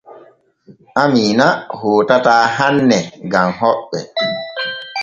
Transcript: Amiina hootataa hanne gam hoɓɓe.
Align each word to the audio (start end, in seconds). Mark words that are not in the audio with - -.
Amiina 1.01 1.47
hootataa 1.81 2.43
hanne 2.57 2.99
gam 3.31 3.49
hoɓɓe. 3.59 3.99